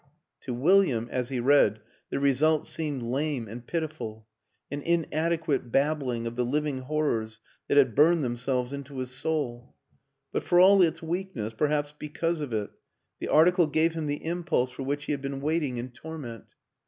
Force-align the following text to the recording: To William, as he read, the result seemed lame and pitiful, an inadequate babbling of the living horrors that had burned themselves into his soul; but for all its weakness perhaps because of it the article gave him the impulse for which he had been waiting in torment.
To 0.39 0.53
William, 0.55 1.07
as 1.11 1.29
he 1.29 1.39
read, 1.39 1.79
the 2.09 2.19
result 2.19 2.65
seemed 2.65 3.03
lame 3.03 3.47
and 3.47 3.67
pitiful, 3.67 4.25
an 4.71 4.81
inadequate 4.81 5.71
babbling 5.71 6.25
of 6.25 6.35
the 6.35 6.43
living 6.43 6.79
horrors 6.79 7.39
that 7.67 7.77
had 7.77 7.93
burned 7.93 8.23
themselves 8.23 8.73
into 8.73 8.97
his 8.97 9.11
soul; 9.11 9.75
but 10.31 10.41
for 10.41 10.59
all 10.59 10.81
its 10.81 11.03
weakness 11.03 11.53
perhaps 11.53 11.93
because 11.99 12.41
of 12.41 12.51
it 12.51 12.71
the 13.19 13.27
article 13.27 13.67
gave 13.67 13.93
him 13.93 14.07
the 14.07 14.25
impulse 14.25 14.71
for 14.71 14.81
which 14.81 15.05
he 15.05 15.11
had 15.11 15.21
been 15.21 15.39
waiting 15.39 15.77
in 15.77 15.91
torment. 15.91 16.45